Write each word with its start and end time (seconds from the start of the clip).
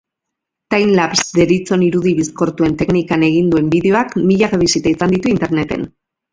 Time-laps 0.73 1.21
deritzon 1.39 1.83
irudi 1.89 2.15
bizkortuen 2.21 2.75
teknikan 2.81 3.27
egin 3.29 3.53
duen 3.55 3.71
bideoak 3.77 4.19
milaka 4.33 4.63
bisita 4.67 4.97
izan 4.99 5.17
ditu 5.17 5.37
interneten. 5.39 5.91